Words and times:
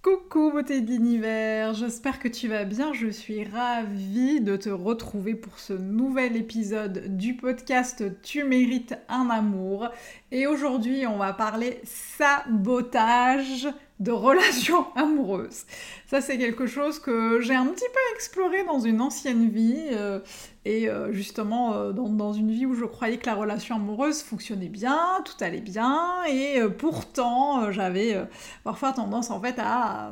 Coucou 0.00 0.52
beauté 0.52 0.80
d'univers, 0.80 1.74
j'espère 1.74 2.20
que 2.20 2.28
tu 2.28 2.46
vas 2.46 2.62
bien, 2.62 2.92
je 2.92 3.08
suis 3.08 3.42
ravie 3.42 4.40
de 4.40 4.54
te 4.54 4.68
retrouver 4.68 5.34
pour 5.34 5.58
ce 5.58 5.72
nouvel 5.72 6.36
épisode 6.36 7.16
du 7.16 7.34
podcast 7.34 8.04
Tu 8.22 8.44
mérites 8.44 8.94
un 9.08 9.28
amour. 9.28 9.88
Et 10.30 10.46
aujourd'hui 10.46 11.04
on 11.08 11.16
va 11.16 11.32
parler 11.32 11.80
sabotage 11.82 13.66
de 14.00 14.12
relations 14.12 14.86
amoureuses. 14.94 15.64
Ça, 16.06 16.20
c'est 16.20 16.38
quelque 16.38 16.66
chose 16.66 16.98
que 16.98 17.40
j'ai 17.40 17.54
un 17.54 17.66
petit 17.66 17.84
peu 17.92 18.14
exploré 18.14 18.64
dans 18.64 18.80
une 18.80 19.00
ancienne 19.00 19.50
vie, 19.50 19.88
euh, 19.92 20.20
et 20.64 20.88
euh, 20.88 21.12
justement 21.12 21.74
euh, 21.74 21.92
dans, 21.92 22.32
une 22.32 22.50
vie 22.50 22.66
où 22.66 22.74
je 22.74 22.84
croyais 22.84 23.16
que 23.16 23.26
la 23.26 23.34
relation 23.34 23.76
amoureuse 23.76 24.22
fonctionnait 24.22 24.68
bien, 24.68 24.98
tout 25.24 25.44
allait 25.44 25.60
bien, 25.60 26.22
et 26.28 26.60
pourtant 26.78 27.72
j'avais 27.72 28.16
parfois 28.64 28.92
tendance 28.92 29.30
en 29.30 29.40
fait 29.40 29.56
à 29.58 30.10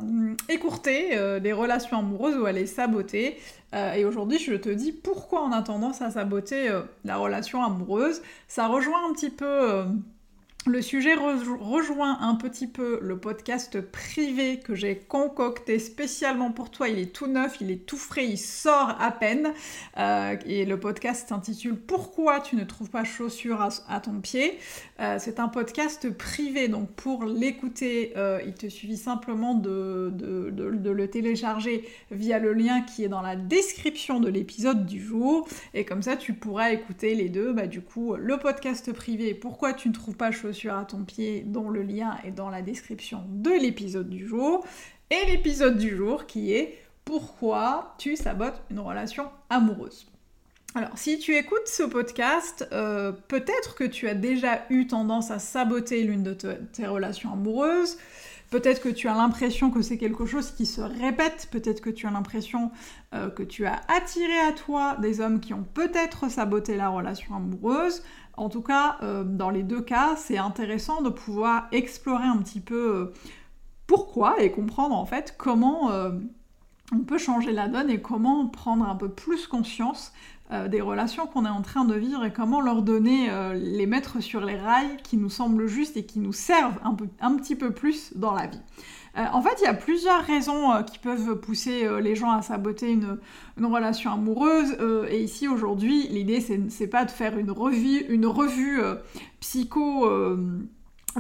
écourter 0.48 1.16
les 1.40 1.52
relations 1.52 1.98
amoureuses 1.98 2.36
ou 2.36 2.46
à 2.46 2.52
les 2.52 2.66
saboter. 2.66 3.38
et 3.74 4.04
aujourd'hui, 4.04 4.38
je 4.38 4.54
te 4.54 4.68
dis 4.68 4.92
pourquoi 4.92 5.44
on 5.44 5.52
a 5.52 5.62
tendance 5.62 6.02
à 6.02 6.10
saboter 6.10 6.70
la 7.04 7.16
relation 7.16 7.62
amoureuse. 7.62 8.22
Ça 8.48 8.66
rejoint 8.66 9.08
un 9.08 9.12
petit 9.12 9.30
peu 9.30 9.84
le 10.66 10.82
sujet 10.82 11.14
rejoint 11.14 12.18
un 12.20 12.34
petit 12.34 12.66
peu 12.66 12.98
le 13.00 13.16
podcast 13.18 13.80
privé 13.80 14.58
que 14.58 14.74
j'ai 14.74 14.96
concocté 14.96 15.78
spécialement 15.78 16.50
pour 16.50 16.70
toi. 16.70 16.88
Il 16.88 16.98
est 16.98 17.12
tout 17.12 17.28
neuf, 17.28 17.58
il 17.60 17.70
est 17.70 17.86
tout 17.86 17.96
frais, 17.96 18.26
il 18.26 18.38
sort 18.38 18.96
à 19.00 19.12
peine. 19.12 19.52
Euh, 19.96 20.36
et 20.44 20.64
le 20.64 20.78
podcast 20.80 21.28
s'intitule 21.28 21.76
Pourquoi 21.76 22.40
tu 22.40 22.56
ne 22.56 22.64
trouves 22.64 22.90
pas 22.90 23.04
chaussures 23.04 23.68
à, 23.88 24.00
ton 24.00 24.20
pied? 24.20 24.58
Euh, 24.98 25.18
C'est 25.20 25.38
un 25.38 25.48
podcast 25.48 26.10
privé, 26.10 26.66
donc 26.66 26.90
pour 26.92 27.24
l'écouter, 27.24 28.12
euh, 28.16 28.40
il 28.44 28.54
te 28.54 28.68
suffit 28.68 28.96
simplement 28.96 29.54
de, 29.54 30.12
le 30.16 31.06
télécharger 31.08 31.88
via 32.10 32.40
le 32.40 32.52
lien 32.52 32.80
qui 32.82 33.04
est 33.04 33.08
dans 33.08 33.22
la 33.22 33.36
description 33.36 34.18
de 34.18 34.28
l'épisode 34.28 34.84
du 34.84 35.00
jour. 35.00 35.46
Et 35.74 35.84
comme 35.84 36.02
ça, 36.02 36.16
tu 36.16 36.32
pourras 36.32 36.72
écouter 36.72 37.14
les 37.14 37.28
deux. 37.28 37.52
Bah, 37.52 37.68
du 37.68 37.82
coup, 37.82 38.16
le 38.16 38.36
podcast 38.38 38.92
privé 38.92 39.32
Pourquoi 39.32 39.72
tu 39.72 39.88
ne 39.88 39.94
trouves 39.94 40.16
pas 40.16 40.32
chaussures 40.32 40.55
à 40.64 40.84
ton 40.84 41.04
pied 41.04 41.42
dont 41.46 41.70
le 41.70 41.82
lien 41.82 42.16
est 42.24 42.30
dans 42.30 42.50
la 42.50 42.62
description 42.62 43.24
de 43.28 43.50
l'épisode 43.50 44.08
du 44.08 44.26
jour. 44.26 44.66
Et 45.10 45.30
l'épisode 45.30 45.78
du 45.78 45.94
jour 45.94 46.26
qui 46.26 46.52
est 46.52 46.78
pourquoi 47.04 47.94
tu 47.98 48.16
sabotes 48.16 48.60
une 48.70 48.80
relation 48.80 49.30
amoureuse? 49.50 50.06
Alors, 50.74 50.98
si 50.98 51.18
tu 51.18 51.36
écoutes 51.36 51.68
ce 51.68 51.84
podcast, 51.84 52.68
euh, 52.72 53.12
peut-être 53.28 53.76
que 53.76 53.84
tu 53.84 54.08
as 54.08 54.14
déjà 54.14 54.64
eu 54.68 54.86
tendance 54.86 55.30
à 55.30 55.38
saboter 55.38 56.02
l'une 56.02 56.22
de 56.22 56.34
tes 56.34 56.86
relations 56.86 57.32
amoureuses. 57.32 57.96
Peut-être 58.50 58.80
que 58.80 58.88
tu 58.88 59.08
as 59.08 59.14
l'impression 59.14 59.70
que 59.70 59.82
c'est 59.82 59.98
quelque 59.98 60.24
chose 60.24 60.52
qui 60.52 60.66
se 60.66 60.80
répète. 60.80 61.48
Peut-être 61.50 61.80
que 61.80 61.90
tu 61.90 62.06
as 62.06 62.10
l'impression 62.10 62.70
euh, 63.12 63.28
que 63.28 63.42
tu 63.42 63.66
as 63.66 63.80
attiré 63.88 64.38
à 64.40 64.52
toi 64.52 64.96
des 65.00 65.20
hommes 65.20 65.40
qui 65.40 65.52
ont 65.52 65.64
peut-être 65.74 66.30
saboté 66.30 66.76
la 66.76 66.88
relation 66.88 67.34
amoureuse. 67.34 68.02
En 68.36 68.48
tout 68.48 68.62
cas, 68.62 68.98
euh, 69.02 69.24
dans 69.24 69.50
les 69.50 69.62
deux 69.62 69.80
cas, 69.80 70.14
c'est 70.16 70.38
intéressant 70.38 71.02
de 71.02 71.08
pouvoir 71.08 71.66
explorer 71.72 72.26
un 72.26 72.36
petit 72.38 72.60
peu 72.60 72.94
euh, 72.94 73.14
pourquoi 73.86 74.40
et 74.40 74.50
comprendre 74.52 74.94
en 74.94 75.06
fait 75.06 75.34
comment 75.38 75.90
on 76.92 77.00
peut 77.00 77.18
changer 77.18 77.52
la 77.52 77.68
donne 77.68 77.90
et 77.90 78.00
comment 78.00 78.46
prendre 78.46 78.88
un 78.88 78.96
peu 78.96 79.08
plus 79.08 79.46
conscience 79.46 80.12
des 80.68 80.80
relations 80.80 81.26
qu'on 81.26 81.44
est 81.44 81.50
en 81.50 81.62
train 81.62 81.84
de 81.84 81.94
vivre 81.94 82.24
et 82.24 82.32
comment 82.32 82.60
leur 82.60 82.82
donner, 82.82 83.28
les 83.54 83.86
mettre 83.86 84.22
sur 84.22 84.44
les 84.44 84.56
rails 84.56 84.96
qui 85.02 85.16
nous 85.16 85.30
semblent 85.30 85.66
justes 85.66 85.96
et 85.96 86.06
qui 86.06 86.20
nous 86.20 86.32
servent 86.32 86.78
un 87.20 87.34
petit 87.36 87.56
peu 87.56 87.72
plus 87.72 88.12
dans 88.16 88.32
la 88.32 88.46
vie. 88.46 88.60
Euh, 89.16 89.24
en 89.32 89.40
fait, 89.40 89.56
il 89.60 89.64
y 89.64 89.68
a 89.68 89.74
plusieurs 89.74 90.22
raisons 90.22 90.72
euh, 90.72 90.82
qui 90.82 90.98
peuvent 90.98 91.36
pousser 91.40 91.84
euh, 91.84 92.00
les 92.00 92.14
gens 92.14 92.30
à 92.30 92.42
saboter 92.42 92.90
une, 92.92 93.18
relation 93.64 94.12
amoureuse. 94.12 94.76
et 95.10 95.22
ici, 95.22 95.48
aujourd'hui, 95.48 96.08
l'idée, 96.08 96.40
c'est 96.68 96.86
pas 96.86 97.04
de 97.04 97.10
faire 97.10 97.38
une 97.38 97.50
revue, 97.50 98.04
une 98.08 98.26
revue 98.26 98.80
psycho 99.40 100.06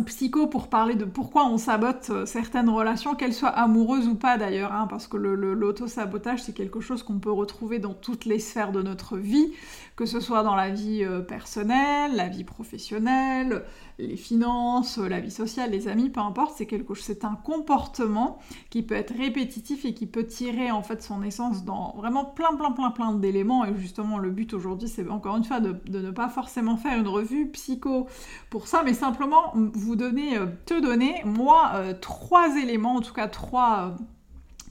psycho 0.02 0.46
pour 0.46 0.68
parler 0.68 0.94
de 0.94 1.04
pourquoi 1.04 1.46
on 1.46 1.58
sabote 1.58 2.26
certaines 2.26 2.68
relations, 2.68 3.14
qu'elles 3.14 3.34
soient 3.34 3.48
amoureuses 3.48 4.08
ou 4.08 4.14
pas 4.14 4.38
d'ailleurs, 4.38 4.72
hein, 4.72 4.86
parce 4.88 5.06
que 5.06 5.16
l'auto-sabotage 5.16 6.42
c'est 6.42 6.54
quelque 6.54 6.80
chose 6.80 7.02
qu'on 7.02 7.18
peut 7.18 7.32
retrouver 7.32 7.78
dans 7.78 7.94
toutes 7.94 8.24
les 8.24 8.38
sphères 8.38 8.72
de 8.72 8.82
notre 8.82 9.16
vie, 9.16 9.52
que 9.96 10.06
ce 10.06 10.20
soit 10.20 10.42
dans 10.42 10.54
la 10.54 10.70
vie 10.70 11.04
personnelle, 11.28 12.14
la 12.14 12.28
vie 12.28 12.44
professionnelle, 12.44 13.64
les 13.98 14.16
finances, 14.16 14.98
la 14.98 15.20
vie 15.20 15.30
sociale, 15.30 15.70
les 15.70 15.88
amis, 15.88 16.10
peu 16.10 16.20
importe, 16.20 16.56
c'est 16.56 16.66
quelque 16.66 16.94
c'est 16.94 17.24
un 17.24 17.34
comportement 17.34 18.38
qui 18.70 18.82
peut 18.82 18.94
être 18.94 19.14
répétitif 19.16 19.84
et 19.84 19.94
qui 19.94 20.06
peut 20.06 20.26
tirer 20.26 20.70
en 20.70 20.82
fait 20.82 21.02
son 21.02 21.22
essence 21.22 21.64
dans 21.64 21.94
vraiment 21.96 22.24
plein 22.24 22.54
plein 22.56 22.72
plein 22.72 22.90
plein 22.90 23.12
d'éléments. 23.12 23.64
Et 23.64 23.74
justement 23.76 24.18
le 24.18 24.30
but 24.30 24.52
aujourd'hui 24.54 24.88
c'est 24.88 25.08
encore 25.08 25.36
une 25.36 25.44
fois 25.44 25.60
de, 25.60 25.76
ne 25.88 26.10
pas 26.10 26.28
forcément 26.28 26.76
faire 26.76 26.98
une 26.98 27.08
revue 27.08 27.48
psycho 27.50 28.06
pour 28.50 28.68
ça 28.68 28.82
mais 28.84 28.94
simplement 28.94 29.52
vous 29.54 29.85
donner, 29.94 30.36
euh, 30.36 30.46
te 30.64 30.80
donner 30.80 31.22
moi 31.24 31.72
euh, 31.74 31.94
trois 32.00 32.56
éléments, 32.56 32.96
en 32.96 33.00
tout 33.00 33.14
cas 33.14 33.28
trois, 33.28 33.94
euh, 33.96 34.02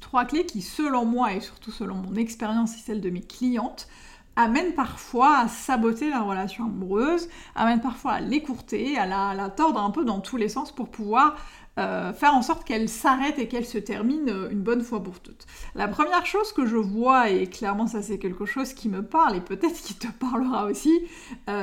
trois 0.01 0.25
clés 0.25 0.45
qui 0.45 0.61
selon 0.61 1.05
moi 1.05 1.33
et 1.33 1.39
surtout 1.39 1.71
selon 1.71 1.95
mon 1.95 2.15
expérience 2.15 2.75
et 2.75 2.79
celle 2.79 2.99
de 2.99 3.09
mes 3.09 3.21
clientes 3.21 3.87
amène 4.35 4.73
parfois 4.73 5.37
à 5.37 5.47
saboter 5.47 6.09
la 6.09 6.21
relation 6.21 6.65
amoureuse, 6.65 7.29
amène 7.55 7.79
parfois 7.79 8.13
à 8.13 8.19
l'écourter, 8.19 8.97
à 8.97 9.05
la, 9.05 9.49
tordre 9.49 9.79
un 9.79 9.91
peu 9.91 10.03
dans 10.03 10.19
tous 10.19 10.35
les 10.35 10.49
sens 10.49 10.73
pour 10.73 10.89
pouvoir 10.89 11.37
faire 11.77 12.33
en 12.33 12.41
sorte 12.41 12.65
qu'elle 12.65 12.87
s'arrête 12.87 13.37
et 13.37 13.49
qu'elle 13.49 13.65
se 13.65 13.77
termine 13.77 14.29
une 14.49 14.61
bonne 14.61 14.81
fois 14.81 15.03
pour 15.03 15.21
toutes. 15.21 15.45
La 15.73 15.89
première 15.89 16.25
chose 16.25 16.51
que 16.51 16.65
je 16.65 16.75
vois, 16.75 17.29
et 17.29 17.47
clairement 17.47 17.87
ça 17.87 18.01
c'est 18.01 18.17
quelque 18.17 18.45
chose 18.45 18.73
qui 18.73 18.89
me 18.89 19.03
parle 19.03 19.37
et 19.37 19.41
peut-être 19.41 19.81
qui 19.81 19.93
te 19.93 20.07
parlera 20.07 20.65
aussi, 20.65 20.99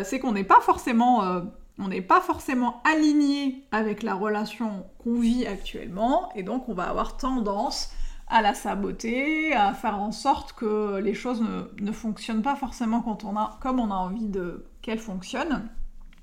c'est 0.05 0.19
qu'on 0.19 0.33
n'est 0.33 0.43
pas 0.43 0.61
forcément... 0.63 1.43
on 1.83 1.89
n'est 1.89 2.03
pas 2.03 2.21
forcément 2.21 2.81
aligné 2.85 3.65
avec 3.73 4.03
la 4.03 4.15
relation 4.15 4.87
qu'on 5.03 5.21
vit 5.21 5.47
actuellement 5.47 6.31
et 6.35 6.43
donc 6.43 6.69
on 6.69 6.75
va 6.75 6.85
avoir 6.85 7.17
tendance 7.17 7.91
à 8.29 8.41
la 8.41 8.55
saboter, 8.55 9.53
à 9.53 9.75
faire 9.75 9.99
en 9.99 10.13
sorte 10.13 10.53
que 10.55 10.99
les 10.99 11.15
choses 11.15 11.43
ne, 11.81 11.93
fonctionnent 11.93 12.43
pas 12.43 12.57
forcément 12.57 13.05
a, 13.37 13.59
comme 13.61 13.79
on 13.79 13.91
a 13.91 13.95
envie 13.95 14.29
de 14.29 14.65
qu'elles 14.81 14.99
fonctionnent. 14.99 15.69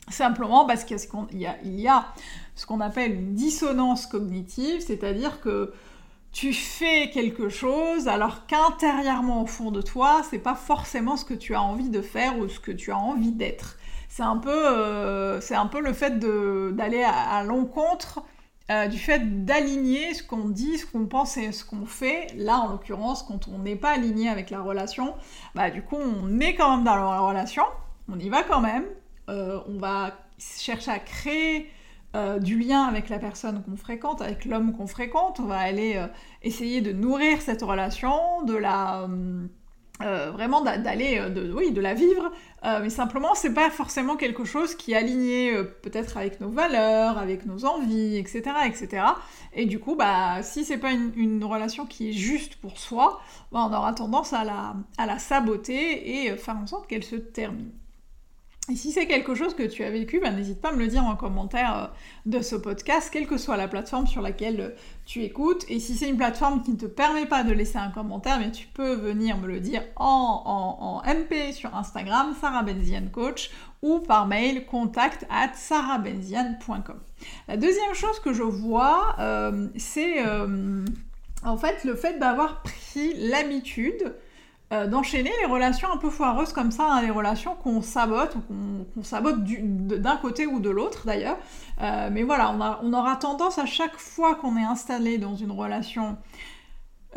Simplement 0.09 0.65
parce 0.65 0.85
qu'il 0.85 0.97
y, 1.33 1.45
y, 1.69 1.87
a 1.87 2.05
ce 2.55 2.65
qu'on 2.65 2.81
appelle 2.81 3.13
une 3.13 3.35
dissonance 3.35 4.07
cognitive, 4.07 4.81
c'est-à-dire 4.81 5.39
que 5.39 5.71
tu 6.31 6.53
fais 6.53 7.09
quelque 7.09 7.49
chose 7.49 8.07
alors 8.07 8.45
qu'intérieurement 8.45 9.43
au 9.43 9.47
fond 9.47 9.71
de 9.71 9.81
toi, 9.81 10.21
c'est 10.29 10.39
pas 10.39 10.55
forcément 10.55 11.17
ce 11.17 11.25
que 11.25 11.33
tu 11.33 11.55
as 11.55 11.61
envie 11.61 11.89
de 11.89 12.01
faire 12.01 12.37
ou 12.37 12.47
ce 12.47 12.59
que 12.59 12.71
tu 12.71 12.91
as 12.91 12.97
envie 12.97 13.31
d'être. 13.31 13.77
C'est 14.09 14.23
un 14.23 14.37
peu, 14.37 14.49
euh, 14.51 15.39
un 15.51 15.67
peu 15.67 15.81
le 15.81 15.93
fait 15.93 16.19
d'aller 16.19 17.03
à 17.03 17.43
l'encontre 17.43 18.23
euh, 18.71 18.87
du 18.87 18.99
fait 18.99 19.45
d'aligner 19.45 20.13
ce 20.13 20.21
qu'on 20.21 20.47
dit, 20.47 20.77
ce 20.77 20.85
qu'on 20.85 21.07
pense 21.07 21.37
et 21.37 21.51
ce 21.51 21.65
qu'on 21.65 21.87
fait. 21.87 22.27
Là, 22.35 22.59
en 22.59 22.67
l'occurrence, 22.69 23.23
quand 23.23 23.47
on 23.47 23.57
n'est 23.57 23.75
pas 23.75 23.89
aligné 23.89 24.29
avec 24.29 24.51
la 24.51 24.61
relation, 24.61 25.15
bah 25.55 25.71
du 25.71 25.81
coup, 25.81 25.95
on 25.95 26.39
est 26.39 26.53
quand 26.53 26.75
même 26.75 26.85
dans 26.85 26.95
la 26.95 27.19
relation, 27.19 27.63
on 28.13 28.19
y 28.19 28.29
va 28.29 28.43
quand 28.43 28.61
même, 28.61 28.85
euh, 29.27 29.59
on 29.67 29.79
va 29.79 30.11
chercher 30.37 30.91
à 30.91 30.99
créer 30.99 31.71
euh, 32.15 32.39
du 32.39 32.57
lien 32.57 32.83
avec 32.83 33.09
la 33.09 33.19
personne 33.19 33.63
qu'on 33.63 33.75
fréquente, 33.77 34.21
avec 34.21 34.45
l'homme 34.45 34.75
qu'on 34.75 34.87
fréquente, 34.87 35.39
on 35.39 35.45
va 35.45 35.57
aller 35.57 36.03
essayer 36.41 36.81
de 36.81 36.91
nourrir 36.91 37.41
cette 37.41 37.61
relation, 37.61 38.43
de 38.43 38.55
la 38.55 39.07
euh, 40.01 40.31
vraiment 40.31 40.61
d'aller, 40.61 41.17
euh, 41.19 41.29
de, 41.29 41.51
oui, 41.51 41.73
de 41.73 41.81
la 41.81 41.93
vivre, 41.93 42.31
euh, 42.63 42.79
mais 42.81 42.89
simplement 42.89 43.35
c'est 43.35 43.53
pas 43.53 43.69
forcément 43.69 44.15
quelque 44.15 44.45
chose 44.45 44.73
qui 44.75 44.93
est 44.93 44.95
aligné 44.95 45.53
peut-être 45.81 46.15
avec 46.15 46.39
nos 46.39 46.47
valeurs, 46.49 47.17
avec 47.17 47.45
nos 47.45 47.65
envies, 47.65 48.15
etc., 48.15 48.43
etc. 48.65 49.03
Et 49.51 49.65
du 49.65 49.77
coup, 49.79 49.95
bah, 49.97 50.41
si 50.41 50.63
c'est 50.63 50.77
pas 50.77 50.91
une, 50.91 51.43
relation 51.43 51.85
qui 51.85 52.09
est 52.09 52.13
juste 52.13 52.55
pour 52.55 52.79
soi, 52.79 53.19
bah, 53.51 53.67
on 53.69 53.73
aura 53.73 53.93
tendance 53.93 54.31
à 54.31 54.45
la, 54.45 54.75
à 54.97 55.05
la 55.05 55.19
saboter 55.19 56.23
et 56.25 56.37
faire 56.37 56.55
en 56.55 56.65
sorte 56.65 56.87
qu'elle 56.87 57.03
se 57.03 57.17
termine. 57.17 57.71
Et 58.69 58.75
si 58.75 58.91
c'est 58.91 59.07
quelque 59.07 59.33
chose 59.33 59.55
que 59.55 59.63
tu 59.63 59.83
as 59.83 59.89
vécu, 59.89 60.19
ben, 60.19 60.35
n'hésite 60.35 60.61
pas 60.61 60.69
à 60.69 60.71
me 60.73 60.77
le 60.77 60.87
dire 60.87 61.03
en 61.03 61.15
commentaire 61.15 61.75
euh, 61.75 61.87
de 62.27 62.41
ce 62.41 62.55
podcast, 62.55 63.09
quelle 63.11 63.25
que 63.25 63.37
soit 63.37 63.57
la 63.57 63.67
plateforme 63.67 64.05
sur 64.05 64.21
laquelle 64.21 64.61
euh, 64.61 64.69
tu 65.05 65.23
écoutes. 65.23 65.65
Et 65.69 65.79
si 65.79 65.95
c'est 65.95 66.07
une 66.07 66.17
plateforme 66.17 66.61
qui 66.61 66.71
ne 66.71 66.77
te 66.77 66.85
permet 66.85 67.25
pas 67.25 67.43
de 67.43 67.51
laisser 67.51 67.77
un 67.77 67.89
commentaire, 67.89 68.37
mais 68.39 68.51
tu 68.51 68.67
peux 68.67 68.93
venir 68.93 69.37
me 69.37 69.47
le 69.47 69.59
dire 69.59 69.81
en, 69.95 71.01
MP 71.03 71.51
sur 71.51 71.75
Instagram, 71.75 72.35
Sarah 72.39 72.61
Benzian 72.61 73.07
Coach, 73.11 73.49
ou 73.81 73.99
par 73.99 74.27
mail 74.27 74.65
contact 74.67 75.25
at 75.31 75.53
sarahbenzian.com. 75.55 76.99
La 77.47 77.57
deuxième 77.57 77.93
chose 77.95 78.19
que 78.19 78.33
je 78.33 78.43
vois, 78.43 79.15
euh, 79.19 79.67
c'est 79.77 80.23
en 81.43 81.57
fait 81.57 81.83
le 81.85 81.95
fait 81.95 82.19
d'avoir 82.19 82.61
pris 82.61 83.13
l'habitude 83.15 84.13
euh, 84.71 84.85
d'enchaîner 84.85 85.31
les 85.41 85.47
relations 85.47 85.91
un 85.91 85.97
peu 85.97 86.11
foireuses 86.11 86.53
comme 86.53 86.69
ça, 86.71 86.85
hein, 86.91 87.01
les 87.01 87.09
relations 87.09 87.55
qu'on 87.55 87.81
sabote 87.81 88.35
ou 88.35 88.85
qu'on 88.93 89.03
sabote 89.03 89.43
d'un 89.43 90.17
côté 90.17 90.45
ou 90.45 90.59
de 90.59 90.69
l'autre 90.69 91.07
d'ailleurs. 91.07 91.37
Euh, 91.81 92.09
mais 92.11 92.21
voilà, 92.21 92.55
on, 92.83 92.93
aura 92.93 93.15
tendance 93.15 93.57
à 93.57 93.65
chaque 93.65 93.97
fois 93.97 94.35
qu'on 94.35 94.57
est 94.57 94.63
installé 94.63 95.17
dans 95.17 95.35
une 95.35 95.51
relation 95.51 96.17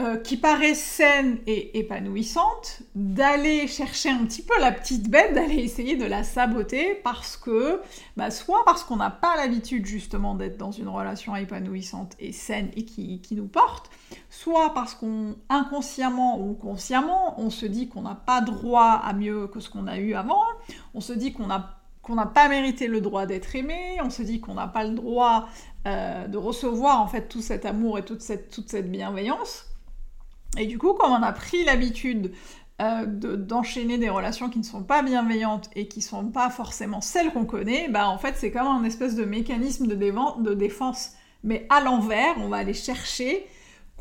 euh, 0.01 0.17
qui 0.17 0.39
paraît 0.39 0.73
saine 0.73 1.37
et 1.47 1.79
épanouissante, 1.79 2.81
d'aller 2.95 3.67
chercher 3.67 4.09
un 4.09 4.25
petit 4.25 4.41
peu 4.41 4.59
la 4.59 4.73
petite 4.73 5.11
bête, 5.11 5.35
d'aller 5.35 5.57
essayer 5.57 5.97
de 5.97 6.07
la 6.07 6.25
saboter 6.25 6.95
parce 7.05 7.37
que, 7.37 7.79
bah, 8.17 8.31
soit 8.31 8.65
parce 8.65 8.85
qu'on 8.85 8.97
n'a 8.97 9.11
pas 9.11 9.37
l'habitude 9.37 9.85
justement 9.85 10.35
d'être 10.35 10.57
dans 10.57 10.73
une 10.73 10.89
relation 10.89 11.37
épanouissante 11.37 12.15
et 12.19 12.33
saine 12.33 12.71
et 12.75 12.87
qui, 12.87 13.21
nous 13.33 13.47
porte, 13.47 13.91
soit 14.31 14.73
parce 14.73 14.95
qu'on 14.95 15.37
inconsciemment 15.51 16.41
ou 16.41 16.55
consciemment, 16.55 17.39
on 17.39 17.51
se 17.51 17.67
dit 17.67 17.91
qu'on 17.91 18.01
n'a 18.01 18.15
pas 18.15 18.41
droit 18.41 18.93
à 19.05 19.13
mieux 19.13 19.47
que 19.47 19.61
ce 19.61 19.69
qu'on 19.69 19.87
a 19.87 19.99
eu 19.99 20.15
avant, 20.15 20.43
on 20.95 21.03
se 21.03 21.13
dit 21.13 21.35
qu'on 21.35 21.49
qu'on 22.01 22.15
n'a 22.15 22.27
pas 22.27 22.49
mérité 22.49 22.89
le 22.89 23.03
droit 23.03 23.27
d'être 23.27 23.55
aimé, 23.55 23.99
on 24.03 24.11
se 24.11 24.23
dit 24.23 24.41
qu'on 24.41 24.55
n'a 24.55 24.67
pas 24.67 24.85
le 24.85 24.95
droit 24.95 25.49
euh, 25.87 26.27
de 26.27 26.39
recevoir 26.39 27.01
en 27.01 27.07
fait 27.07 27.29
tout 27.29 27.43
cet 27.43 27.67
amour 27.67 27.99
et 27.99 28.05
toute 28.05 28.23
cette, 28.23 28.51
toute 28.51 28.71
cette 28.71 28.91
bienveillance. 28.91 29.67
Et 30.59 30.67
du 30.67 30.79
coup, 30.79 30.95
comme 30.95 31.13
on 31.13 31.23
a 31.23 31.33
pris 31.33 31.65
l'habitude 31.65 32.33
euh, 32.81 33.07
d'enchaîner 33.07 33.99
des 33.99 34.09
relations 34.09 34.49
qui 34.51 34.59
ne 34.59 34.65
sont 34.65 34.83
pas 34.83 35.03
bienveillantes 35.03 35.71
et 35.77 35.89
qui 35.89 36.01
ne 36.01 36.05
sont 36.05 36.27
pas 36.27 36.51
forcément 36.51 37.01
celles 37.01 37.31
qu'on 37.33 37.45
connaît, 37.45 37.89
bah 37.89 38.09
en 38.09 38.19
fait 38.19 38.35
c'est 38.37 38.51
comme 38.51 38.67
un 38.67 38.85
espèce 38.85 39.15
de 39.15 39.25
mécanisme 39.25 39.87
de, 39.87 39.95
de 39.95 40.55
défense, 40.55 41.13
mais 41.45 41.67
à 41.71 41.81
l'envers, 41.81 42.35
on 42.39 42.49
va 42.49 42.57
aller 42.57 42.75
chercher 42.75 43.47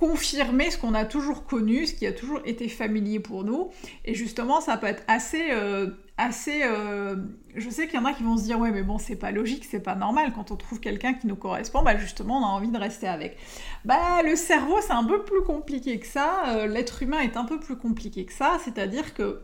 confirmer 0.01 0.71
ce 0.71 0.79
qu'on 0.79 0.95
a 0.95 1.05
toujours 1.05 1.45
connu, 1.45 1.85
ce 1.85 1.93
qui 1.93 2.07
a 2.07 2.11
toujours 2.11 2.41
été 2.43 2.67
familier 2.67 3.19
pour 3.19 3.43
nous. 3.43 3.69
Et 4.03 4.15
justement, 4.15 4.59
ça 4.59 4.75
peut 4.75 4.87
être 4.87 5.03
assez... 5.07 5.51
Euh, 5.51 5.91
assez 6.17 6.61
euh, 6.63 7.15
je 7.55 7.69
sais 7.69 7.87
qu'il 7.87 7.99
y 7.99 8.01
en 8.01 8.05
a 8.05 8.13
qui 8.13 8.23
vont 8.23 8.35
se 8.35 8.43
dire, 8.43 8.59
ouais, 8.59 8.71
mais 8.71 8.81
bon, 8.81 8.97
c'est 8.97 9.15
pas 9.15 9.31
logique, 9.31 9.63
c'est 9.69 9.79
pas 9.79 9.93
normal. 9.93 10.33
Quand 10.33 10.49
on 10.49 10.55
trouve 10.55 10.79
quelqu'un 10.79 11.13
qui 11.13 11.27
nous 11.27 11.35
correspond, 11.35 11.83
bah 11.83 11.97
justement, 11.97 12.39
on 12.39 12.45
a 12.45 12.49
envie 12.49 12.69
de 12.69 12.77
rester 12.77 13.07
avec. 13.07 13.37
Bah, 13.85 14.23
le 14.23 14.35
cerveau, 14.35 14.77
c'est 14.81 14.93
un 14.93 15.03
peu 15.03 15.23
plus 15.23 15.43
compliqué 15.43 15.99
que 15.99 16.07
ça. 16.07 16.49
Euh, 16.49 16.65
l'être 16.65 17.03
humain 17.03 17.19
est 17.19 17.37
un 17.37 17.45
peu 17.45 17.59
plus 17.59 17.75
compliqué 17.77 18.25
que 18.25 18.33
ça. 18.33 18.57
C'est-à-dire 18.63 19.13
que 19.13 19.43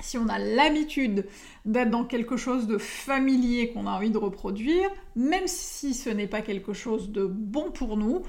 si 0.00 0.18
on 0.18 0.28
a 0.28 0.38
l'habitude 0.38 1.26
d'être 1.64 1.90
dans 1.90 2.04
quelque 2.04 2.36
chose 2.36 2.66
de 2.66 2.76
familier 2.78 3.70
qu'on 3.72 3.86
a 3.86 3.90
envie 3.90 4.10
de 4.10 4.18
reproduire, 4.18 4.90
même 5.16 5.46
si 5.46 5.94
ce 5.94 6.10
n'est 6.10 6.26
pas 6.26 6.42
quelque 6.42 6.72
chose 6.72 7.10
de 7.10 7.24
bon 7.26 7.70
pour 7.70 7.96
nous, 7.96 8.22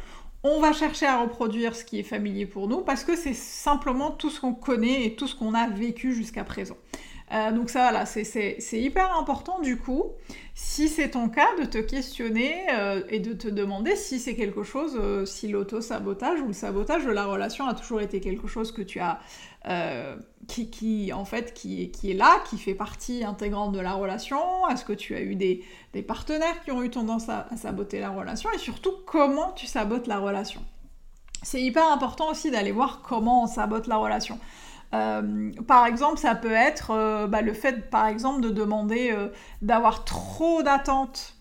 on 0.43 0.61
va 0.61 0.71
chercher 0.71 1.05
à 1.05 1.21
reproduire 1.21 1.75
ce 1.75 1.83
qui 1.83 1.99
est 1.99 2.03
familier 2.03 2.45
pour 2.45 2.67
nous 2.67 2.81
parce 2.81 3.03
que 3.03 3.15
c'est 3.15 3.33
simplement 3.33 4.11
tout 4.11 4.29
ce 4.29 4.39
qu'on 4.39 4.53
connaît 4.53 5.05
et 5.05 5.15
tout 5.15 5.27
ce 5.27 5.35
qu'on 5.35 5.53
a 5.53 5.67
vécu 5.67 6.13
jusqu'à 6.13 6.43
présent. 6.43 6.77
Euh, 7.31 7.51
donc 7.51 7.69
ça, 7.69 7.81
voilà, 7.83 8.05
c'est 8.05 8.57
hyper 8.73 9.15
important 9.15 9.59
du 9.59 9.77
coup, 9.77 10.13
si 10.55 10.87
c'est 10.87 11.11
ton 11.11 11.29
cas, 11.29 11.47
de 11.59 11.65
te 11.65 11.77
questionner 11.77 12.55
euh, 12.73 13.03
et 13.09 13.19
de 13.19 13.33
te 13.33 13.47
demander 13.47 13.95
si 13.95 14.19
c'est 14.19 14.35
quelque 14.35 14.63
chose, 14.63 14.97
euh, 14.99 15.25
si 15.25 15.47
l'auto-sabotage 15.47 16.41
ou 16.41 16.47
le 16.47 16.53
sabotage 16.53 17.05
de 17.05 17.11
la 17.11 17.25
relation 17.25 17.67
a 17.67 17.75
toujours 17.75 18.01
été 18.01 18.19
quelque 18.19 18.47
chose 18.47 18.71
que 18.71 18.81
tu 18.81 18.99
as, 18.99 19.19
qui, 20.47 21.13
en 21.13 21.25
fait, 21.25 21.53
qui, 21.53 21.91
qui, 21.91 22.11
est 22.11 22.15
là, 22.15 22.41
qui 22.49 22.57
fait 22.57 22.73
partie 22.73 23.23
intégrante 23.23 23.73
de 23.73 23.79
la 23.79 23.93
relation. 23.93 24.67
Est-ce 24.71 24.83
que 24.83 24.93
tu 24.93 25.15
as 25.15 25.21
eu 25.21 25.35
des, 25.35 25.63
partenaires 26.07 26.63
qui 26.63 26.71
ont 26.71 26.81
eu 26.81 26.89
tendance 26.89 27.29
à 27.29 27.47
saboter 27.55 27.99
la 27.99 28.09
relation? 28.09 28.49
Et 28.55 28.57
surtout 28.57 28.93
comment 29.05 29.51
tu 29.51 29.67
sabotes 29.67 30.07
la 30.07 30.17
relation? 30.17 30.63
C'est 31.43 31.61
hyper 31.61 31.89
important 31.91 32.29
aussi 32.31 32.51
d'aller 32.51 32.71
voir 32.71 33.01
comment 33.01 33.43
on 33.43 33.47
sabote 33.47 33.87
la 33.87 33.97
relation. 33.97 34.39
Euh, 34.93 35.51
par 35.67 35.85
exemple, 35.85 36.17
ça 36.17 36.35
peut 36.35 36.51
être 36.51 36.91
euh, 36.91 37.27
bah, 37.27 37.41
le 37.41 37.53
fait, 37.53 37.89
par 37.89 38.07
exemple, 38.07 38.41
de 38.41 38.49
demander 38.49 39.11
euh, 39.11 39.29
d'avoir 39.61 40.03
trop 40.05 40.63
d'attentes 40.63 41.35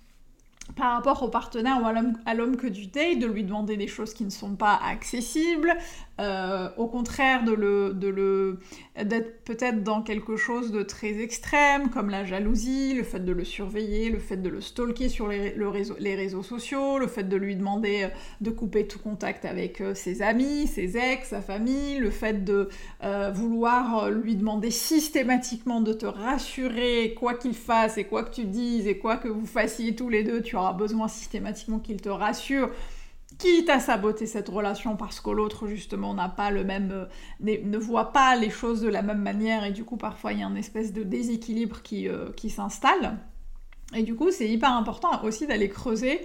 par 0.79 0.93
rapport 0.93 1.23
au 1.23 1.29
partenaire 1.29 1.81
ou 1.83 1.87
à 2.25 2.35
l'homme 2.35 2.57
que 2.57 2.69
tu 2.69 2.87
dates, 2.87 3.19
de 3.19 3.27
lui 3.27 3.43
demander 3.43 3.77
des 3.77 3.89
choses 3.89 4.15
qui 4.15 4.25
ne 4.25 4.31
sont 4.31 4.55
pas 4.55 4.79
accessibles, 4.83 5.77
euh, 6.21 6.69
au 6.77 6.87
contraire 6.87 7.45
de 7.45 7.53
le, 7.53 7.93
de 7.95 8.09
le, 8.09 8.59
d'être 9.05 9.45
peut-être 9.45 9.85
dans 9.85 10.03
quelque 10.03 10.37
chose 10.37 10.73
de 10.73 10.83
très 10.83 11.21
extrême, 11.21 11.91
comme 11.91 12.11
la 12.11 12.25
jalousie, 12.25 12.95
le 12.95 13.05
fait 13.05 13.25
de 13.25 13.33
le 13.33 13.45
surveiller, 13.45 14.11
le 14.11 14.19
fait 14.19 14.37
de 14.37 14.49
le 14.49 14.61
stalker 14.61 15.09
sur 15.09 15.29
les, 15.29 15.55
les 16.01 16.15
réseaux 16.17 16.43
sociaux, 16.43 16.99
le 16.99 17.07
fait 17.07 17.23
de 17.25 17.37
lui 17.37 17.55
demander 17.55 18.05
euh, 18.05 18.09
de 18.41 18.51
couper 18.51 18.87
tout 18.87 18.99
contact 18.99 19.45
avec 19.45 19.81
euh, 19.81 19.95
ses 19.95 20.23
amis, 20.23 20.67
ses 20.67 20.97
ex, 20.97 21.29
sa 21.29 21.41
famille, 21.41 21.99
le 21.99 22.11
fait 22.11 22.45
de 22.45 22.69
vouloir 23.33 24.11
lui 24.11 24.37
demander 24.37 24.71
systématiquement 24.71 25.81
de 25.81 25.93
te 25.93 26.07
rassurer, 26.07 27.15
quoi 27.17 27.35
qu'il 27.35 27.55
fasse 27.55 27.97
et 27.99 28.05
quoi 28.05 28.23
que 28.25 28.35
tu 28.35 28.45
dises 28.45 28.87
et 28.87 28.99
quoi 28.99 29.17
que 29.17 29.29
vous 29.29 29.47
fassiez 29.47 29.95
tous 29.95 30.09
les 30.09 30.25
deux, 30.25 30.43
tu 30.43 30.57
auras 30.57 30.68
besoin 30.73 31.09
systématiquement 31.09 31.79
qu'il 31.79 32.01
te 32.01 32.09
rassure 32.09 32.71
quitte 33.39 33.69
à 33.69 33.79
saboter 33.79 34.27
cette 34.27 34.49
relation 34.49 34.97
parce 34.97 35.21
que 35.21 35.31
l'autre 35.31 35.67
justement 35.67 36.15
n'a 36.15 36.29
pas 36.29 36.51
le 36.51 36.65
même 36.65 36.91
euh, 36.93 37.59
ne 37.63 37.79
voit 37.79 38.13
pas 38.13 38.37
les 38.37 38.51
choses 38.51 38.81
de 38.81 38.89
la 38.89 39.03
même 39.03 39.21
manière 39.21 39.65
et 39.65 39.71
du 39.71 39.85
coup 39.85 39.97
parfois 39.97 40.33
il 40.33 40.41
y 40.41 40.43
a 40.43 40.47
une 40.47 40.57
espèce 40.57 40.93
de 40.93 41.03
déséquilibre 41.03 41.83
qui, 41.83 42.09
euh, 42.09 42.31
qui 42.33 42.51
s'installe. 42.51 43.19
Et 43.95 44.03
du 44.03 44.15
coup 44.15 44.31
c'est 44.31 44.49
hyper 44.49 44.73
important 44.73 45.23
aussi 45.25 45.47
d'aller 45.47 45.69
creuser 45.69 46.21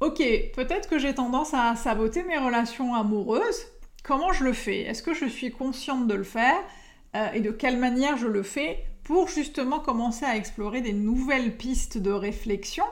ok 0.00 0.22
peut-être 0.54 0.88
que 0.88 0.98
j'ai 0.98 1.14
tendance 1.14 1.54
à 1.54 1.74
saboter 1.76 2.22
mes 2.22 2.38
relations 2.38 2.94
amoureuses 2.94 3.66
comment 4.04 4.32
je 4.32 4.44
le 4.44 4.52
fais? 4.52 4.82
Est-ce 4.82 5.02
que 5.02 5.14
je 5.14 5.24
suis 5.24 5.50
consciente 5.50 6.06
de 6.06 6.14
le 6.14 6.22
faire 6.22 6.60
euh, 7.16 7.32
et 7.32 7.40
de 7.40 7.50
quelle 7.50 7.78
manière 7.78 8.16
je 8.16 8.28
le 8.28 8.44
fais 8.44 8.84
pour 9.02 9.28
justement 9.28 9.80
commencer 9.80 10.24
à 10.24 10.36
explorer 10.36 10.80
des 10.80 10.92
nouvelles 10.92 11.56
pistes 11.56 11.98
de 11.98 12.12
réflexion? 12.12 12.84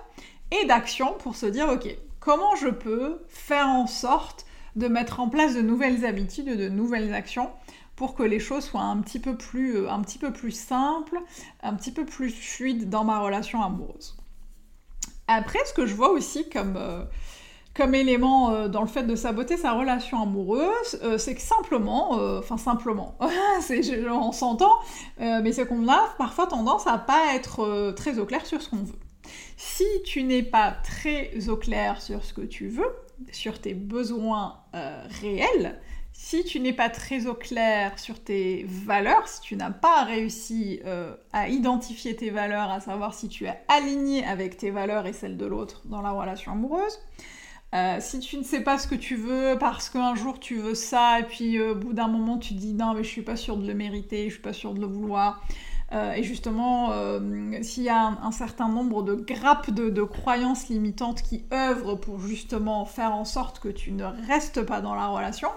Et 0.52 0.66
d'action 0.66 1.14
pour 1.18 1.36
se 1.36 1.46
dire 1.46 1.68
ok, 1.68 1.96
comment 2.20 2.54
je 2.56 2.68
peux 2.68 3.22
faire 3.28 3.66
en 3.66 3.86
sorte 3.86 4.46
de 4.76 4.88
mettre 4.88 5.20
en 5.20 5.28
place 5.28 5.54
de 5.54 5.62
nouvelles 5.62 6.04
habitudes, 6.04 6.56
de 6.56 6.68
nouvelles 6.68 7.14
actions 7.14 7.50
pour 7.96 8.14
que 8.14 8.22
les 8.22 8.40
choses 8.40 8.64
soient 8.64 8.80
un 8.80 9.00
petit 9.00 9.18
peu 9.18 9.36
plus, 9.36 9.76
euh, 9.76 9.90
un 9.90 10.00
petit 10.00 10.18
peu 10.18 10.32
plus 10.32 10.52
simples, 10.52 11.20
un 11.62 11.74
petit 11.74 11.92
peu 11.92 12.04
plus 12.04 12.30
fluides 12.30 12.88
dans 12.88 13.04
ma 13.04 13.20
relation 13.20 13.62
amoureuse. 13.62 14.16
Après, 15.28 15.58
ce 15.66 15.72
que 15.72 15.86
je 15.86 15.94
vois 15.94 16.10
aussi 16.10 16.48
comme, 16.48 16.76
euh, 16.76 17.04
comme 17.74 17.94
élément 17.94 18.50
euh, 18.50 18.68
dans 18.68 18.80
le 18.80 18.88
fait 18.88 19.04
de 19.04 19.14
saboter 19.14 19.56
sa 19.56 19.72
relation 19.72 20.22
amoureuse, 20.22 20.98
c'est 21.18 21.34
que 21.34 21.40
simplement, 21.40 22.12
enfin 22.38 22.58
simplement, 22.58 23.16
on 24.10 24.32
s'entend, 24.32 24.72
mais 25.18 25.52
c'est 25.52 25.66
qu'on 25.66 25.88
a 25.88 26.08
parfois 26.18 26.46
tendance 26.46 26.86
à 26.86 26.98
pas 26.98 27.34
être 27.34 27.92
très 27.92 28.18
au 28.18 28.26
clair 28.26 28.44
sur 28.46 28.60
ce 28.60 28.68
qu'on 28.68 28.84
veut. 28.84 28.98
Si 29.56 29.86
tu 30.04 30.22
n'es 30.22 30.42
pas 30.42 30.72
très 30.72 31.48
au 31.48 31.56
clair 31.56 32.00
sur 32.00 32.24
ce 32.24 32.32
que 32.32 32.42
tu 32.42 32.68
veux, 32.68 32.94
sur 33.30 33.60
tes 33.60 33.74
besoins 33.74 34.60
euh, 34.74 35.04
réels, 35.20 35.80
si 36.12 36.44
tu 36.44 36.60
n'es 36.60 36.72
pas 36.72 36.90
très 36.90 37.26
au 37.26 37.34
clair 37.34 37.98
sur 37.98 38.22
tes 38.22 38.64
valeurs, 38.68 39.26
si 39.26 39.40
tu 39.40 39.56
n'as 39.56 39.70
pas 39.70 40.04
réussi 40.04 40.80
euh, 40.84 41.14
à 41.32 41.48
identifier 41.48 42.14
tes 42.14 42.30
valeurs, 42.30 42.70
à 42.70 42.80
savoir 42.80 43.14
si 43.14 43.28
tu 43.28 43.46
es 43.46 43.58
aligné 43.68 44.24
avec 44.24 44.56
tes 44.56 44.70
valeurs 44.70 45.06
et 45.06 45.12
celles 45.12 45.36
de 45.36 45.46
l'autre 45.46 45.82
dans 45.86 46.02
la 46.02 46.10
relation 46.10 46.52
amoureuse, 46.52 46.98
euh, 47.74 47.96
si 48.00 48.20
tu 48.20 48.36
ne 48.36 48.42
sais 48.42 48.60
pas 48.60 48.76
ce 48.76 48.86
que 48.86 48.94
tu 48.94 49.16
veux 49.16 49.56
parce 49.58 49.88
qu'un 49.88 50.14
jour 50.14 50.38
tu 50.38 50.56
veux 50.56 50.74
ça 50.74 51.20
et 51.20 51.22
puis 51.22 51.58
au 51.58 51.74
bout 51.74 51.94
d'un 51.94 52.08
moment 52.08 52.36
tu 52.36 52.54
te 52.54 52.58
dis 52.58 52.74
non 52.74 52.92
mais 52.92 53.02
je 53.02 53.08
suis 53.08 53.22
pas 53.22 53.36
sûre 53.36 53.56
de 53.56 53.66
le 53.66 53.72
mériter, 53.72 54.28
je 54.28 54.34
suis 54.34 54.42
pas 54.42 54.52
sûre 54.52 54.74
de 54.74 54.80
le 54.80 54.86
vouloir, 54.86 55.42
euh, 55.92 56.12
et 56.12 56.22
justement, 56.22 56.90
euh, 56.92 57.20
s'il 57.62 57.82
y 57.82 57.90
a 57.90 58.18
un, 58.22 58.30
certain 58.30 58.68
nombre 58.68 59.02
de 59.02 59.14
grappes 59.14 59.70
de, 59.70 60.02
croyances 60.02 60.68
limitantes 60.68 61.22
qui 61.22 61.44
œuvrent 61.52 61.96
pour 61.96 62.18
justement 62.18 62.86
faire 62.86 63.12
en 63.12 63.26
sorte 63.26 63.58
que 63.58 63.68
tu 63.68 63.92
ne 63.92 64.04
restes 64.26 64.62
pas 64.62 64.80
dans 64.80 64.94
la 64.94 65.08
relation, 65.08 65.50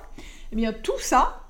eh 0.52 0.56
bien 0.56 0.74
tout 0.74 1.00
ça, 1.00 1.42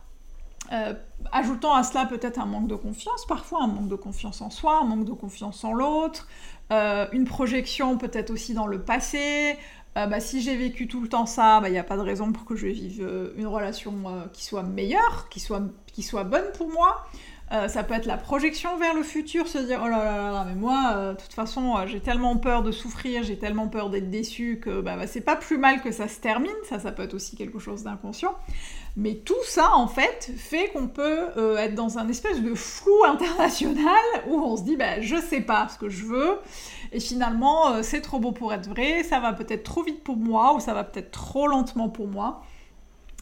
ajoutant 1.31 1.73
à 1.73 1.83
cela 1.83 2.05
peut-être 2.05 2.39
un 2.39 2.45
manque 2.45 2.67
de 2.67 2.75
confiance, 2.75 3.25
parfois 3.27 3.63
un 3.63 3.67
manque 3.67 3.87
de 3.87 3.95
confiance 3.95 4.41
en 4.41 4.49
soi, 4.49 4.79
un 4.81 4.85
manque 4.85 5.05
de 5.05 5.13
confiance 5.13 5.63
en 5.63 5.73
l'autre, 5.73 6.27
une 6.71 7.25
projection 7.25 7.97
peut-être 7.97 8.29
aussi 8.29 8.53
dans 8.53 8.67
le 8.67 8.81
passé, 8.81 9.57
bah, 9.95 10.19
si 10.19 10.41
j'ai 10.41 10.55
vécu 10.55 10.87
tout 10.87 11.01
le 11.01 11.07
temps 11.07 11.25
ça, 11.25 11.57
il 11.57 11.63
bah, 11.63 11.69
n'y 11.69 11.77
a 11.77 11.83
pas 11.83 11.97
de 11.97 12.01
raison 12.01 12.31
pour 12.31 12.45
que 12.45 12.55
je 12.55 12.67
vive 12.67 13.07
une 13.37 13.47
relation 13.47 13.93
qui 14.33 14.43
soit 14.43 14.63
meilleure, 14.63 15.27
qui 15.29 15.39
soit, 15.39 15.61
qui 15.87 16.03
soit 16.03 16.23
bonne 16.23 16.51
pour 16.57 16.69
moi. 16.69 17.05
Euh, 17.51 17.67
ça 17.67 17.83
peut 17.83 17.93
être 17.93 18.07
la 18.07 18.17
projection 18.17 18.75
vers 18.77 18.95
le 18.95 19.03
futur, 19.03 19.47
se 19.47 19.59
dire 19.59 19.79
oh 19.83 19.87
là 19.87 20.03
là 20.03 20.31
là, 20.31 20.45
mais 20.47 20.55
moi, 20.55 20.93
euh, 20.95 21.13
de 21.13 21.21
toute 21.21 21.33
façon, 21.33 21.77
euh, 21.77 21.85
j'ai 21.85 21.99
tellement 21.99 22.37
peur 22.37 22.63
de 22.63 22.71
souffrir, 22.71 23.21
j'ai 23.21 23.37
tellement 23.37 23.67
peur 23.67 23.91
d'être 23.91 24.09
déçu 24.09 24.59
que 24.59 24.81
bah, 24.81 24.95
bah, 24.97 25.05
c'est 25.05 25.21
pas 25.21 25.35
plus 25.35 25.59
mal 25.59 25.83
que 25.83 25.91
ça 25.91 26.07
se 26.07 26.19
termine. 26.19 26.55
Ça, 26.67 26.79
ça 26.79 26.91
peut 26.91 27.03
être 27.03 27.13
aussi 27.13 27.35
quelque 27.35 27.59
chose 27.59 27.83
d'inconscient. 27.83 28.33
Mais 28.97 29.15
tout 29.15 29.43
ça, 29.43 29.75
en 29.75 29.87
fait, 29.87 30.31
fait 30.37 30.71
qu'on 30.71 30.87
peut 30.87 31.27
être 31.59 31.75
dans 31.75 31.99
un 31.99 32.07
espèce 32.07 32.41
de 32.41 32.55
flou 32.55 33.03
international 33.07 33.93
où 34.27 34.39
on 34.39 34.57
se 34.57 34.63
dit 34.63 34.75
bah, 34.75 35.01
je 35.01 35.17
sais 35.17 35.41
pas 35.41 35.67
ce 35.67 35.77
que 35.77 35.89
je 35.89 36.05
veux. 36.05 36.39
Et 36.93 36.99
finalement, 36.99 37.83
c'est 37.83 38.01
trop 38.01 38.19
beau 38.19 38.31
pour 38.31 38.53
être 38.53 38.67
vrai, 38.69 39.03
ça 39.03 39.19
va 39.19 39.33
peut-être 39.33 39.63
trop 39.63 39.83
vite 39.83 40.03
pour 40.03 40.17
moi 40.17 40.55
ou 40.55 40.59
ça 40.59 40.73
va 40.73 40.83
peut-être 40.83 41.11
trop 41.11 41.45
lentement 41.45 41.89
pour 41.89 42.07
moi. 42.07 42.41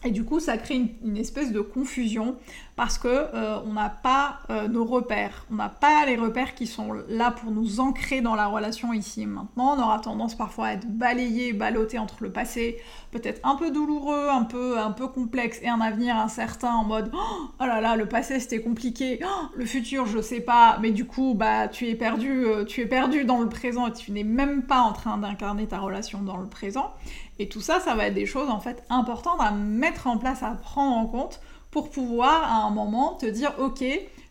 Et 0.04 0.10
du 0.10 0.24
coup, 0.24 0.38
ça 0.38 0.58
crée 0.58 0.82
une, 1.02 1.16
espèce 1.16 1.50
de 1.50 1.60
confusion 1.60 2.36
parce 2.76 2.98
que 2.98 3.08
euh, 3.08 3.58
on 3.64 3.74
n'a 3.74 3.88
pas 3.88 4.40
euh, 4.50 4.66
nos 4.66 4.84
repères, 4.84 5.46
on 5.50 5.54
n'a 5.54 5.68
pas 5.68 6.04
les 6.06 6.16
repères 6.16 6.54
qui 6.54 6.66
sont 6.66 6.92
là 7.08 7.30
pour 7.30 7.52
nous 7.52 7.78
ancrer 7.78 8.20
dans 8.20 8.34
la 8.34 8.46
relation 8.46 8.92
ici 8.92 9.22
et 9.22 9.26
maintenant. 9.26 9.76
On 9.76 9.82
aura 9.82 10.00
tendance 10.00 10.34
parfois 10.34 10.66
à 10.66 10.72
être 10.72 10.86
balayé, 10.86 11.52
ballotté 11.52 11.98
entre 11.98 12.16
le 12.20 12.32
passé, 12.32 12.78
peut-être 13.12 13.40
un 13.44 13.54
peu 13.54 13.70
douloureux, 13.70 14.28
un 14.28 14.42
peu, 14.42 14.78
un 14.78 14.90
peu 14.90 15.06
complexe 15.06 15.60
et 15.62 15.68
un 15.68 15.80
avenir 15.80 16.16
incertain 16.16 16.72
en 16.72 16.84
mode 16.84 17.10
oh, 17.14 17.48
oh 17.60 17.64
là 17.64 17.80
là, 17.80 17.94
le 17.94 18.06
passé 18.06 18.40
c'était 18.40 18.60
compliqué, 18.60 19.20
oh, 19.24 19.46
le 19.54 19.66
futur 19.66 20.06
je 20.06 20.20
sais 20.20 20.40
pas, 20.40 20.78
mais 20.80 20.90
du 20.90 21.06
coup 21.06 21.34
bah 21.34 21.68
tu 21.68 21.88
es 21.88 21.94
perdu, 21.94 22.44
euh, 22.44 22.64
tu 22.64 22.80
es 22.80 22.86
perdu 22.86 23.24
dans 23.24 23.38
le 23.38 23.48
présent 23.48 23.86
et 23.86 23.92
tu 23.92 24.10
n'es 24.10 24.24
même 24.24 24.62
pas 24.62 24.80
en 24.80 24.92
train 24.92 25.16
d'incarner 25.18 25.66
ta 25.66 25.78
relation 25.78 26.22
dans 26.22 26.38
le 26.38 26.48
présent. 26.48 26.92
Et 27.38 27.48
tout 27.48 27.60
ça, 27.60 27.80
ça 27.80 27.96
va 27.96 28.06
être 28.06 28.14
des 28.14 28.26
choses 28.26 28.48
en 28.48 28.60
fait 28.60 28.84
importantes 28.90 29.40
à 29.40 29.50
mettre 29.50 30.06
en 30.06 30.18
place, 30.18 30.42
à 30.42 30.52
prendre 30.52 30.96
en 30.96 31.06
compte 31.06 31.40
pour 31.74 31.90
pouvoir 31.90 32.44
à 32.44 32.64
un 32.64 32.70
moment 32.70 33.14
te 33.14 33.26
dire 33.26 33.52
ok, 33.58 33.82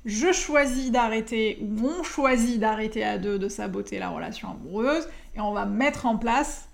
je 0.06 0.32
choisis 0.32 0.92
d'arrêter 0.92 1.60
ou 1.62 1.90
on 1.90 2.02
choisit 2.02 2.58
d'arrêter 2.58 3.04
à 3.04 3.18
deux 3.18 3.38
de 3.38 3.50
saboter 3.50 4.00
la 4.00 4.08
relation 4.08 4.50
amoureuse 4.50 5.10
et 5.36 5.42
on 5.42 5.52
va 5.52 5.66
mettre 5.66 6.06
en 6.06 6.16
place 6.16 6.70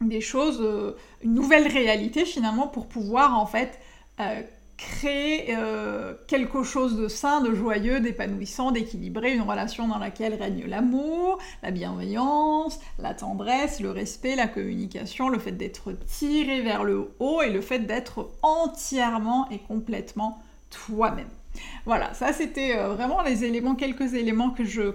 des 0.00 0.20
choses, 0.20 0.60
euh, 0.60 0.96
une 1.24 1.34
nouvelle 1.34 1.66
réalité 1.66 2.24
finalement 2.24 2.68
pour 2.68 2.86
pouvoir 2.86 3.36
en 3.36 3.46
fait 3.46 3.80
euh, 4.20 4.42
créer 4.80 5.54
euh, 5.56 6.14
quelque 6.26 6.62
chose 6.62 6.96
de 6.96 7.06
sain, 7.06 7.42
de 7.42 7.54
joyeux, 7.54 8.00
d'épanouissant, 8.00 8.72
d'équilibré, 8.72 9.34
une 9.34 9.42
relation 9.42 9.86
dans 9.86 9.98
laquelle 9.98 10.34
règne 10.34 10.64
l'amour, 10.66 11.38
la 11.62 11.70
bienveillance, 11.70 12.80
la 12.98 13.12
tendresse, 13.12 13.80
le 13.80 13.90
respect, 13.90 14.36
la 14.36 14.46
communication, 14.46 15.28
le 15.28 15.38
fait 15.38 15.52
d'être 15.52 15.92
tiré 15.92 16.62
vers 16.62 16.84
le 16.84 17.10
haut 17.18 17.42
et 17.42 17.50
le 17.50 17.60
fait 17.60 17.80
d'être 17.80 18.30
entièrement 18.42 19.48
et 19.50 19.58
complètement 19.58 20.38
toi-même. 20.70 21.28
Voilà, 21.86 22.12
ça 22.12 22.32
c'était 22.32 22.76
euh, 22.76 22.88
vraiment 22.88 23.22
les 23.22 23.44
éléments, 23.44 23.74
quelques 23.74 24.14
éléments 24.14 24.50
que 24.50 24.64
je 24.64 24.92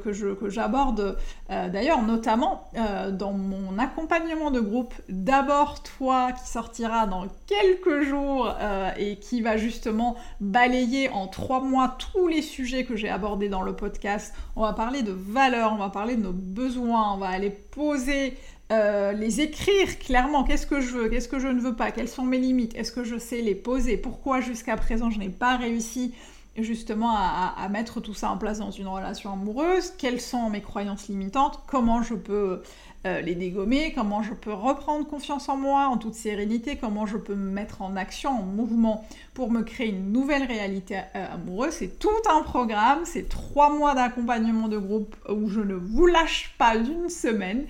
j'aborde 0.47 1.17
euh, 1.49 1.69
d'ailleurs 1.69 2.03
notamment 2.03 2.69
euh, 2.77 3.11
dans 3.11 3.33
mon 3.33 3.79
accompagnement 3.79 4.51
de 4.51 4.59
groupe 4.59 4.93
d'abord 5.09 5.81
toi 5.81 6.31
qui 6.31 6.47
sortira 6.47 7.07
dans 7.07 7.25
quelques 7.47 8.01
jours 8.03 8.55
et 8.97 9.17
qui 9.17 9.41
va 9.41 9.57
justement 9.57 10.15
balayer 10.39 11.09
en 11.09 11.27
trois 11.27 11.61
mois 11.61 11.97
tous 11.97 12.27
les 12.27 12.41
sujets 12.41 12.85
que 12.85 12.95
j'ai 12.95 13.09
abordés 13.09 13.49
dans 13.49 13.61
le 13.61 13.75
podcast. 13.75 14.33
On 14.55 14.61
va 14.61 14.73
parler 14.73 15.01
de 15.01 15.11
valeurs, 15.11 15.73
on 15.73 15.77
va 15.77 15.89
parler 15.89 16.15
de 16.15 16.21
nos 16.21 16.33
besoins, 16.33 17.13
on 17.13 17.17
va 17.17 17.29
aller 17.29 17.49
poser 17.49 18.37
les 18.69 19.41
écrire 19.41 19.99
clairement, 19.99 20.43
qu'est-ce 20.43 20.67
que 20.67 20.81
je 20.81 20.91
veux, 20.91 21.09
qu'est-ce 21.09 21.27
que 21.27 21.39
je 21.39 21.47
ne 21.47 21.59
veux 21.59 21.75
pas, 21.75 21.91
quelles 21.91 22.09
sont 22.09 22.23
mes 22.23 22.39
limites, 22.39 22.75
est-ce 22.75 22.91
que 22.91 23.03
je 23.03 23.17
sais 23.17 23.41
les 23.41 23.55
poser, 23.55 23.97
pourquoi 23.97 24.41
jusqu'à 24.41 24.75
présent 24.75 25.09
je 25.09 25.19
n'ai 25.19 25.29
pas 25.29 25.57
réussi 25.57 26.13
justement 26.57 27.15
à, 27.15 27.67
mettre 27.69 27.99
tout 27.99 28.13
ça 28.13 28.29
en 28.29 28.37
place 28.37 28.59
dans 28.59 28.71
une 28.71 28.87
relation 28.87 29.33
amoureuse, 29.33 29.91
quelles 29.97 30.21
sont 30.21 30.49
mes 30.49 30.61
croyances 30.61 31.07
limitantes, 31.07 31.59
comment 31.67 32.01
je 32.01 32.13
peux 32.13 32.61
euh, 33.05 33.21
les 33.21 33.35
dégommer, 33.35 33.93
comment 33.93 34.23
je 34.23 34.33
peux 34.33 34.53
reprendre 34.53 35.05
confiance 35.05 35.49
en 35.49 35.57
moi 35.57 35.87
en 35.87 35.97
toute 35.97 36.13
sérénité, 36.13 36.77
comment 36.77 37.05
je 37.05 37.17
peux 37.17 37.35
me 37.35 37.51
mettre 37.51 37.81
en 37.81 37.95
action, 37.95 38.29
en 38.29 38.43
mouvement 38.43 39.05
pour 39.33 39.51
me 39.51 39.63
créer 39.63 39.89
une 39.89 40.11
nouvelle 40.11 40.43
réalité 40.43 41.01
euh, 41.15 41.33
amoureuse. 41.33 41.73
C'est 41.73 41.99
tout 41.99 42.09
un 42.29 42.41
programme, 42.41 42.99
c'est 43.03 43.27
trois 43.27 43.69
mois 43.69 43.93
d'accompagnement 43.93 44.67
de 44.67 44.77
groupe 44.77 45.15
où 45.29 45.49
je 45.49 45.59
ne 45.59 45.75
vous 45.75 46.07
lâche 46.07 46.55
pas 46.57 46.77
d'une 46.77 47.09
semaine. 47.09 47.65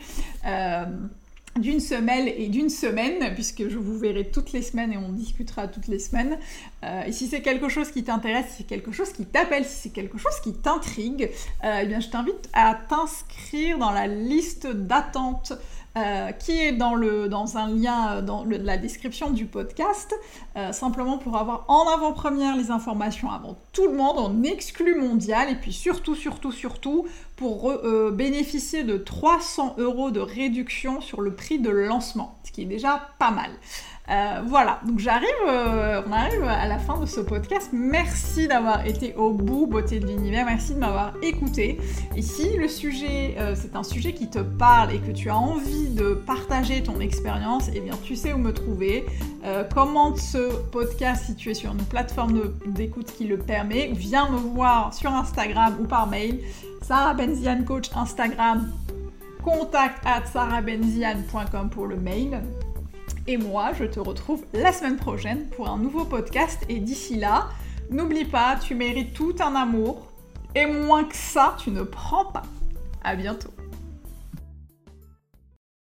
Euh, 0.45 0.85
d'une 1.59 1.79
semaine 1.79 2.27
et 2.27 2.49
d'une 2.49 2.69
semaine, 2.69 3.33
puisque 3.33 3.69
je 3.69 3.77
vous 3.77 3.97
verrai 3.97 4.29
toutes 4.29 4.51
les 4.51 4.61
semaines 4.61 4.91
et 4.91 4.97
on 4.97 5.09
discutera 5.13 5.67
toutes 5.67 5.87
les 5.87 5.99
semaines. 5.99 6.37
Euh, 6.83 7.03
et 7.03 7.13
si 7.13 7.27
c'est 7.27 7.41
quelque 7.41 7.69
chose 7.69 7.91
qui 7.91 8.03
t'intéresse, 8.03 8.47
si 8.49 8.57
c'est 8.57 8.63
quelque 8.65 8.91
chose 8.91 9.13
qui 9.13 9.25
t'appelle, 9.25 9.63
si 9.63 9.83
c'est 9.83 9.89
quelque 9.89 10.17
chose 10.17 10.37
qui 10.43 10.53
t'intrigue, 10.53 11.29
euh, 11.63 11.79
eh 11.81 11.85
bien 11.85 12.01
je 12.01 12.09
t'invite 12.09 12.49
à 12.53 12.75
t'inscrire 12.89 13.77
dans 13.77 13.91
la 13.91 14.07
liste 14.07 14.67
d'attente 14.67 15.53
euh, 15.97 16.31
qui 16.31 16.59
est 16.59 16.71
dans, 16.71 16.95
le, 16.95 17.27
dans 17.27 17.57
un 17.57 17.69
lien 17.69 18.21
dans 18.21 18.43
la 18.45 18.77
description 18.77 19.29
du 19.29 19.45
podcast, 19.45 20.13
simplement 20.71 21.17
pour 21.17 21.37
avoir 21.37 21.65
en 21.67 21.87
avant-première 21.93 22.55
les 22.55 22.71
informations 22.71 23.31
avant 23.31 23.57
tout 23.73 23.87
le 23.87 23.93
monde, 23.93 24.17
en 24.17 24.43
exclu 24.43 24.95
mondial, 24.95 25.49
et 25.49 25.55
puis 25.55 25.73
surtout, 25.73 26.15
surtout, 26.15 26.51
surtout, 26.51 27.05
pour 27.35 27.73
bénéficier 28.11 28.83
de 28.83 28.97
300 28.97 29.75
euros 29.77 30.11
de 30.11 30.19
réduction 30.19 31.01
sur 31.01 31.21
le 31.21 31.33
prix 31.33 31.59
de 31.59 31.69
lancement, 31.69 32.37
ce 32.43 32.51
qui 32.51 32.61
est 32.61 32.65
déjà 32.65 33.09
pas 33.19 33.31
mal. 33.31 33.51
Euh, 34.09 34.41
voilà, 34.45 34.79
donc 34.85 34.99
j'arrive, 34.99 35.27
euh, 35.47 36.01
on 36.07 36.11
arrive 36.11 36.43
à 36.43 36.67
la 36.67 36.77
fin 36.77 36.99
de 36.99 37.05
ce 37.05 37.19
podcast. 37.19 37.69
Merci 37.73 38.47
d'avoir 38.47 38.85
été 38.85 39.15
au 39.15 39.31
bout, 39.31 39.65
beauté 39.65 39.99
de 39.99 40.05
l'univers. 40.05 40.45
Merci 40.45 40.75
de 40.75 40.79
m'avoir 40.79 41.13
écouté. 41.23 41.79
Et 42.15 42.21
si 42.21 42.55
le 42.55 42.67
sujet, 42.67 43.35
euh, 43.39 43.55
c'est 43.55 43.75
un 43.75 43.83
sujet 43.83 44.13
qui 44.13 44.29
te 44.29 44.39
parle 44.39 44.93
et 44.93 44.99
que 44.99 45.11
tu 45.11 45.29
as 45.29 45.37
envie 45.37 45.89
de 45.89 46.13
partager 46.13 46.83
ton 46.83 46.99
expérience, 46.99 47.69
eh 47.73 47.79
bien 47.79 47.95
tu 48.03 48.15
sais 48.15 48.33
où 48.33 48.37
me 48.37 48.53
trouver. 48.53 49.05
commente 49.73 50.17
ce 50.17 50.55
podcast 50.71 51.25
si 51.27 51.35
tu 51.35 51.51
es 51.51 51.53
sur 51.53 51.71
une 51.71 51.83
plateforme 51.83 52.51
d'écoute 52.65 53.11
qui 53.11 53.25
le 53.25 53.37
permet. 53.37 53.91
Viens 53.93 54.29
me 54.29 54.37
voir 54.37 54.93
sur 54.93 55.11
Instagram 55.11 55.77
ou 55.79 55.85
par 55.85 56.07
mail. 56.07 56.39
Sarah 56.81 57.13
Benzian 57.13 57.63
Coach 57.63 57.89
Instagram. 57.95 58.71
Contact 59.43 60.03
at 60.05 60.25
sarahbenzian.com 60.25 61.69
pour 61.69 61.85
le 61.85 61.97
mail. 61.97 62.41
Et 63.27 63.37
moi, 63.37 63.71
je 63.73 63.85
te 63.85 63.99
retrouve 63.99 64.45
la 64.53 64.71
semaine 64.71 64.97
prochaine 64.97 65.47
pour 65.49 65.67
un 65.67 65.77
nouveau 65.77 66.05
podcast. 66.05 66.63
Et 66.69 66.79
d'ici 66.79 67.15
là, 67.15 67.49
n'oublie 67.89 68.25
pas, 68.25 68.55
tu 68.57 68.75
mérites 68.75 69.13
tout 69.13 69.35
un 69.39 69.55
amour. 69.55 70.11
Et 70.53 70.67
moins 70.67 71.03
que 71.05 71.15
ça, 71.15 71.57
tu 71.57 71.71
ne 71.71 71.81
prends 71.81 72.25
pas. 72.25 72.43
À 73.03 73.15
bientôt. 73.15 73.54